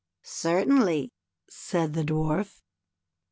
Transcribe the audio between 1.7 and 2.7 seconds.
the Dwarf.